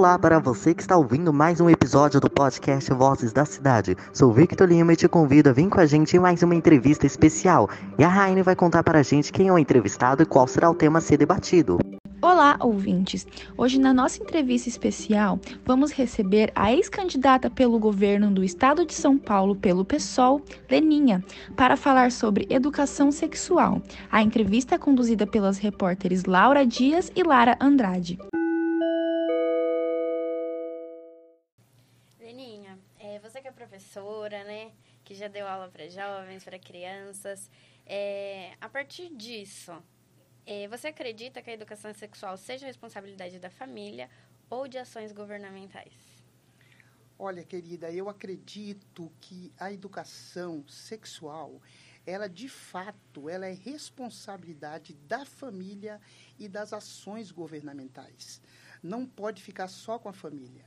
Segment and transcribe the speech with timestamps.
[0.00, 3.94] Olá para você que está ouvindo mais um episódio do podcast Vozes da Cidade.
[4.14, 7.04] Sou Victor Lima e te convido a vir com a gente em mais uma entrevista
[7.04, 7.68] especial.
[7.98, 10.70] E a Raine vai contar para a gente quem é o entrevistado e qual será
[10.70, 11.78] o tema a ser debatido.
[12.22, 13.26] Olá, ouvintes!
[13.56, 19.18] Hoje, na nossa entrevista especial, vamos receber a ex-candidata pelo governo do estado de São
[19.18, 21.24] Paulo pelo PSOL, Leninha,
[21.56, 23.80] para falar sobre educação sexual.
[24.10, 28.18] A entrevista é conduzida pelas repórteres Laura Dias e Lara Andrade.
[33.80, 34.72] professora, né?
[35.04, 37.50] Que já deu aula para jovens, para crianças.
[37.86, 39.72] É, a partir disso,
[40.46, 44.08] é, você acredita que a educação sexual seja responsabilidade da família
[44.48, 46.20] ou de ações governamentais?
[47.18, 51.60] Olha, querida, eu acredito que a educação sexual,
[52.06, 56.00] ela de fato, ela é responsabilidade da família
[56.38, 58.40] e das ações governamentais.
[58.82, 60.64] Não pode ficar só com a família.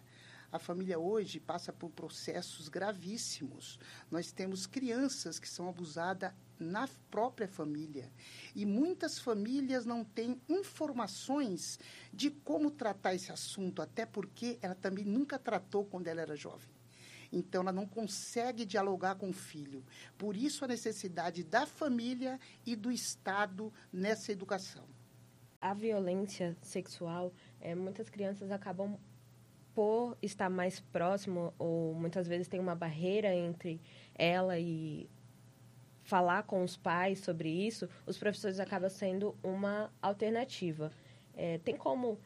[0.52, 3.80] A família hoje passa por processos gravíssimos.
[4.12, 6.32] Nós temos crianças que são abusadas
[6.64, 8.12] na própria família.
[8.56, 11.80] E muitas famílias não têm informações
[12.12, 16.72] de como tratar esse assunto, até porque ela também nunca tratou quando ela era jovem.
[17.32, 19.84] Então, ela não consegue dialogar com o filho.
[20.18, 24.86] Por isso, a necessidade da família e do Estado nessa educação.
[25.60, 29.00] A violência sexual, é, muitas crianças acabam
[29.74, 33.82] por estar mais próximo, ou muitas vezes tem uma barreira entre
[34.14, 35.10] ela e
[36.04, 40.92] falar com os pais sobre isso, os professores acabam sendo uma alternativa.
[41.36, 42.20] É, tem como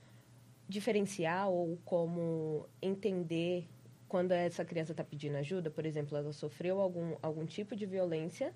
[0.68, 3.68] diferenciar ou como entender
[4.08, 5.70] quando essa criança está pedindo ajuda?
[5.70, 8.54] Por exemplo, ela sofreu algum, algum tipo de violência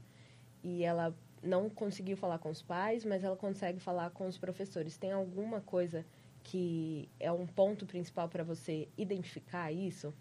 [0.64, 4.98] e ela não conseguiu falar com os pais, mas ela consegue falar com os professores.
[4.98, 6.06] Tem alguma coisa
[6.44, 10.14] que é um ponto principal para você identificar isso?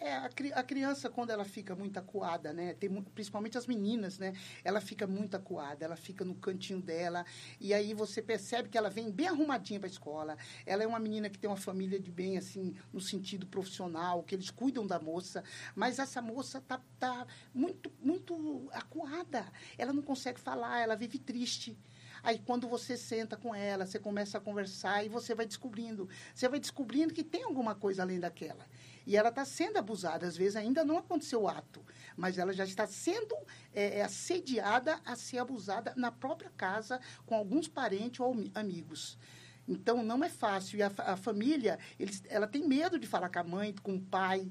[0.00, 2.74] É, a, a, criança, quando ela fica muito acuada, né?
[2.74, 4.32] Tem, principalmente as meninas, né?
[4.62, 7.26] Ela fica muito acuada, ela fica no cantinho dela.
[7.60, 10.38] E aí você percebe que ela vem bem arrumadinha para a escola.
[10.64, 14.36] Ela é uma menina que tem uma família de bem, assim, no sentido profissional, que
[14.36, 15.42] eles cuidam da moça.
[15.74, 19.46] Mas essa moça tá, tá muito, muito acuada.
[19.76, 21.76] Ela não consegue falar, ela vive triste.
[22.22, 26.08] Aí, quando você senta com ela, você começa a conversar e você vai descobrindo.
[26.34, 28.66] Você vai descobrindo que tem alguma coisa além daquela.
[29.06, 30.26] E ela está sendo abusada.
[30.26, 31.84] Às vezes, ainda não aconteceu o ato,
[32.16, 33.34] mas ela já está sendo
[33.72, 39.18] é, é, assediada a ser abusada na própria casa, com alguns parentes ou amigos.
[39.66, 40.78] Então, não é fácil.
[40.78, 44.00] E a, a família, eles, ela tem medo de falar com a mãe, com o
[44.00, 44.50] pai.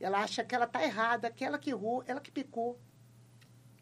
[0.00, 2.78] Ela acha que ela está errada, que ela que errou, ela que pecou.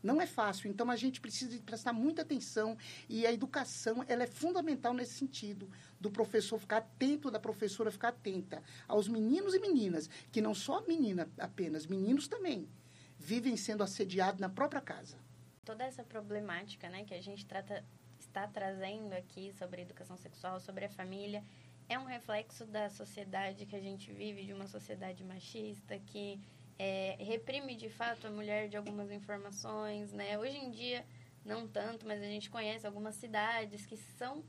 [0.02, 2.76] Não é fácil, então a gente precisa prestar muita atenção
[3.08, 5.70] e a educação ela é fundamental nesse sentido,
[6.00, 10.84] do professor ficar atento, da professora ficar atenta aos meninos e meninas, que não só
[10.86, 12.68] menina apenas, meninos também,
[13.16, 15.16] vivem sendo assediados na própria casa.
[15.64, 17.84] Toda essa problemática né, que a gente trata,
[18.18, 21.44] está trazendo aqui sobre a educação sexual, sobre a família,
[21.88, 26.40] é um reflexo da sociedade que a gente vive, de uma sociedade machista que
[26.78, 30.38] é, reprime de fato a mulher de algumas informações, né?
[30.38, 31.04] Hoje em dia
[31.44, 34.44] não tanto, mas a gente conhece algumas cidades que são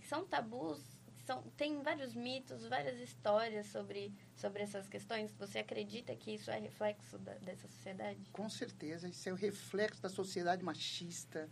[0.00, 0.80] que são tabus,
[1.24, 5.32] são tem vários mitos, várias histórias sobre sobre essas questões.
[5.38, 8.18] Você acredita que isso é reflexo da, dessa sociedade?
[8.32, 11.48] Com certeza, isso é o reflexo da sociedade machista,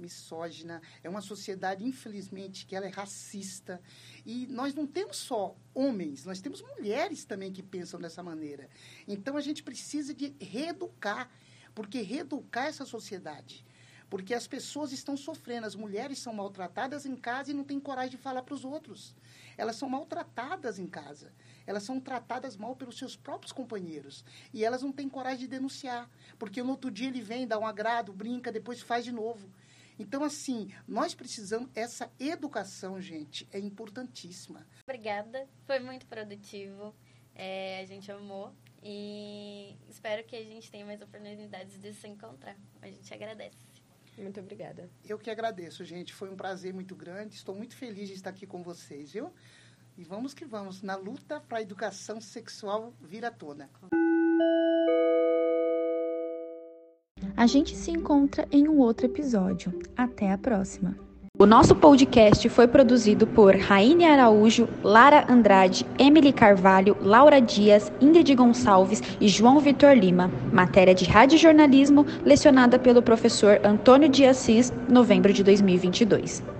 [0.00, 3.80] misógina, é uma sociedade, infelizmente, que ela é racista.
[4.24, 8.68] E nós não temos só homens, nós temos mulheres também que pensam dessa maneira.
[9.06, 11.30] Então, a gente precisa de reeducar,
[11.74, 13.64] porque reeducar essa sociedade.
[14.10, 18.10] Porque as pessoas estão sofrendo, as mulheres são maltratadas em casa e não têm coragem
[18.10, 19.14] de falar para os outros.
[19.56, 21.32] Elas são maltratadas em casa.
[21.64, 24.24] Elas são tratadas mal pelos seus próprios companheiros.
[24.52, 26.10] E elas não têm coragem de denunciar.
[26.40, 29.48] Porque no outro dia ele vem, dá um agrado, brinca, depois faz de novo.
[30.00, 34.66] Então, assim, nós precisamos, essa educação, gente, é importantíssima.
[34.82, 36.94] Obrigada, foi muito produtivo,
[37.34, 38.50] é, a gente amou
[38.82, 42.56] e espero que a gente tenha mais oportunidades de se encontrar.
[42.80, 43.58] A gente agradece.
[44.16, 44.88] Muito obrigada.
[45.04, 46.14] Eu que agradeço, gente.
[46.14, 47.34] Foi um prazer muito grande.
[47.34, 49.30] Estou muito feliz de estar aqui com vocês, viu?
[49.98, 53.68] E vamos que vamos, na luta para a educação sexual vir à tona.
[57.40, 59.72] A gente se encontra em um outro episódio.
[59.96, 60.94] Até a próxima!
[61.38, 68.34] O nosso podcast foi produzido por Raine Araújo, Lara Andrade, Emily Carvalho, Laura Dias, Ingrid
[68.34, 70.30] Gonçalves e João Vitor Lima.
[70.52, 76.59] Matéria de radiojornalismo lecionada pelo professor Antônio de Assis, novembro de 2022.